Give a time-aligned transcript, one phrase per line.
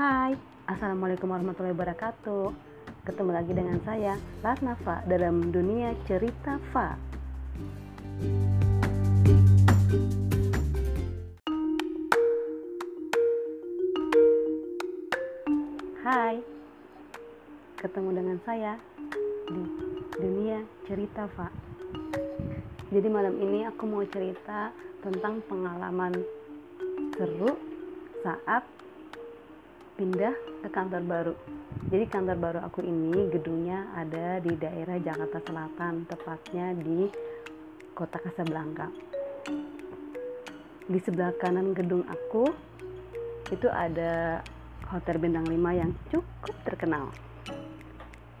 [0.00, 0.32] Hai,
[0.64, 2.56] Assalamualaikum warahmatullahi wabarakatuh.
[3.04, 6.96] Ketemu lagi dengan saya, Latnafa dalam dunia cerita Fa.
[16.00, 16.40] Hai,
[17.76, 18.80] ketemu dengan saya
[19.52, 19.60] di
[20.16, 21.52] dunia cerita Fa.
[22.88, 24.72] Jadi malam ini aku mau cerita
[25.04, 26.16] tentang pengalaman
[27.20, 27.52] seru
[28.24, 28.64] saat
[30.00, 30.32] pindah
[30.64, 31.34] ke kantor baru.
[31.92, 37.04] Jadi kantor baru aku ini gedungnya ada di daerah Jakarta Selatan, tepatnya di
[37.92, 38.88] Kota Kasablanka.
[40.88, 42.48] Di sebelah kanan gedung aku
[43.52, 44.40] itu ada
[44.88, 47.12] Hotel Bintang 5 yang cukup terkenal.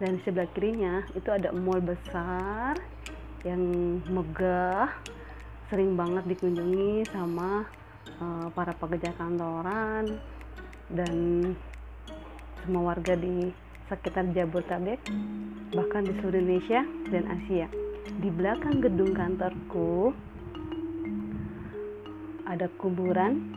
[0.00, 2.80] Dan di sebelah kirinya itu ada mall besar
[3.44, 3.60] yang
[4.08, 4.88] megah,
[5.68, 7.68] sering banget dikunjungi sama
[8.16, 10.08] uh, para pekerja kantoran
[10.90, 11.14] dan
[12.62, 13.54] semua warga di
[13.86, 14.98] sekitar Jabodetabek
[15.74, 17.66] bahkan di seluruh Indonesia dan Asia.
[18.20, 20.10] Di belakang gedung kantorku
[22.50, 23.54] ada kuburan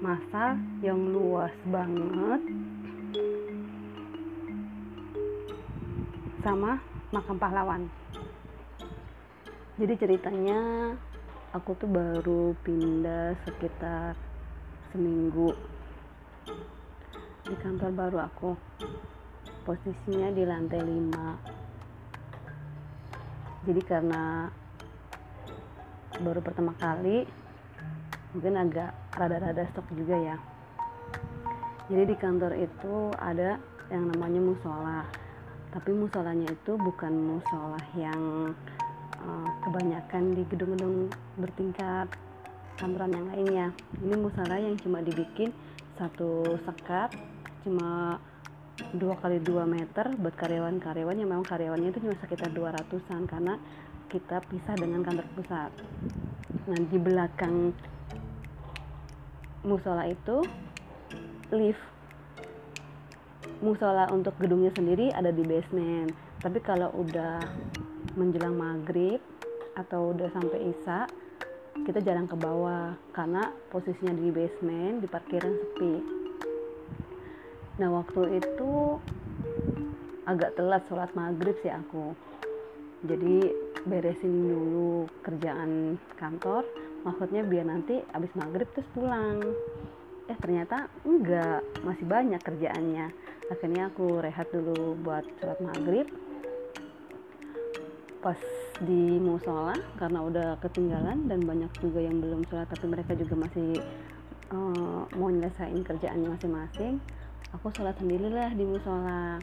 [0.00, 2.40] massal yang luas banget
[6.42, 6.80] sama
[7.12, 7.82] makam pahlawan.
[9.76, 10.92] Jadi ceritanya
[11.52, 14.16] aku tuh baru pindah sekitar
[14.92, 15.71] seminggu
[17.52, 18.50] di kantor baru aku.
[19.68, 21.62] Posisinya di lantai 5
[23.62, 24.50] jadi karena
[26.18, 27.22] baru pertama kali
[28.34, 30.36] mungkin agak rada-rada stok juga ya.
[31.86, 35.06] Jadi di kantor itu ada yang namanya musola.
[35.70, 38.50] Tapi musolanya itu bukan musola yang
[39.22, 41.06] uh, kebanyakan di gedung-gedung
[41.38, 42.10] bertingkat
[42.82, 43.66] kantoran yang lainnya.
[44.02, 45.54] Ini musola yang cuma dibikin
[45.94, 47.14] satu sekat
[47.64, 48.18] cuma
[48.96, 53.54] dua kali dua meter buat karyawan-karyawan yang memang karyawannya itu cuma sekitar 200an karena
[54.08, 55.72] kita pisah dengan kantor pusat.
[56.68, 57.72] Nah di belakang
[59.64, 60.44] musola itu
[61.54, 61.80] lift
[63.62, 66.12] musola untuk gedungnya sendiri ada di basement.
[66.42, 67.38] Tapi kalau udah
[68.18, 69.22] menjelang maghrib
[69.78, 71.08] atau udah sampai isya
[71.88, 76.21] kita jarang ke bawah karena posisinya di basement di parkiran sepi
[77.80, 79.00] nah waktu itu
[80.28, 82.14] agak telat sholat maghrib sih aku.
[83.02, 83.50] Jadi
[83.82, 86.62] beresin dulu kerjaan kantor
[87.02, 89.42] maksudnya biar nanti abis maghrib terus pulang.
[90.30, 93.10] Eh ternyata enggak masih banyak kerjaannya.
[93.50, 96.06] Akhirnya aku rehat dulu buat sholat maghrib.
[98.22, 98.38] Pas
[98.86, 103.82] di musola karena udah ketinggalan dan banyak juga yang belum sholat tapi mereka juga masih
[104.54, 107.02] uh, mau nyelesain kerjaannya masing-masing
[107.50, 109.42] aku sholat sendirilah di musola.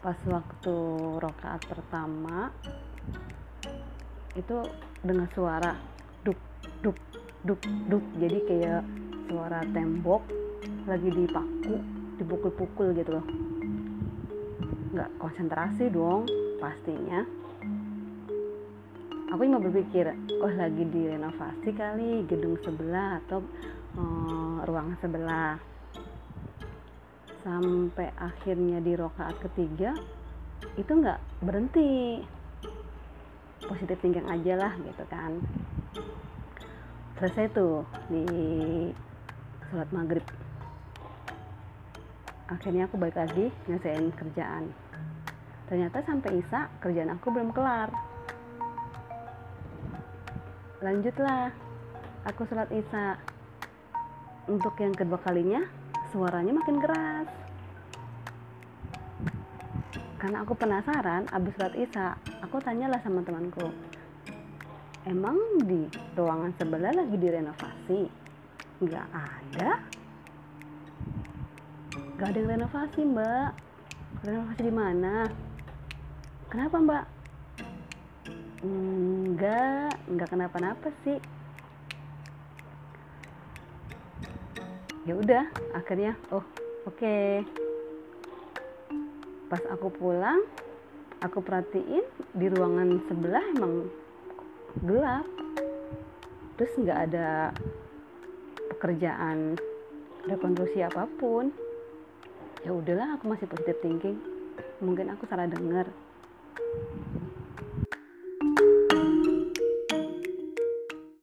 [0.00, 0.76] Pas waktu
[1.22, 2.50] rokaat pertama
[4.34, 4.56] itu
[5.04, 5.76] dengan suara
[6.26, 6.40] duk
[6.82, 6.98] duk
[7.46, 8.04] duk duk.
[8.18, 8.82] Jadi kayak
[9.30, 10.26] suara tembok
[10.90, 11.74] lagi dipaku
[12.18, 13.26] dipukul-pukul gitu loh.
[14.90, 16.26] Nggak konsentrasi dong
[16.58, 17.22] pastinya.
[19.30, 20.10] Aku cuma berpikir
[20.42, 23.38] oh lagi direnovasi kali gedung sebelah atau
[23.94, 25.56] uh, ruangan sebelah.
[27.40, 29.96] Sampai akhirnya di rokaat ketiga
[30.76, 32.20] itu nggak berhenti.
[33.64, 35.40] Positif tinggal aja lah gitu kan.
[37.16, 38.24] Selesai tuh di
[39.68, 40.24] sholat maghrib.
[42.50, 44.64] Akhirnya aku balik lagi nyelesain kerjaan.
[45.70, 47.94] Ternyata sampai Isa kerjaan aku belum kelar.
[50.82, 51.52] Lanjutlah
[52.26, 53.20] aku sholat Isa
[54.50, 55.62] untuk yang kedua kalinya
[56.10, 57.30] suaranya makin keras.
[60.18, 63.72] Karena aku penasaran abis sholat Isa aku tanyalah sama temanku
[65.08, 65.88] emang di
[66.18, 68.00] ruangan sebelah lagi direnovasi?
[68.84, 69.70] Nggak ada?
[72.18, 73.50] Nggak ada yang renovasi mbak.
[74.26, 75.14] Renovasi di mana?
[76.52, 77.04] Kenapa mbak?
[78.60, 81.16] Enggak enggak kenapa-napa sih
[85.10, 86.46] ya udah akhirnya oh
[86.86, 86.94] oke.
[86.94, 87.42] Okay.
[89.50, 90.38] pas aku pulang
[91.18, 93.90] aku perhatiin di ruangan sebelah emang
[94.86, 95.26] gelap.
[96.54, 97.50] Terus nggak ada
[98.78, 99.58] pekerjaan
[100.30, 101.50] rekonstruksi apa pun.
[102.62, 104.22] Ya udahlah aku masih positive thinking.
[104.78, 105.90] Mungkin aku salah dengar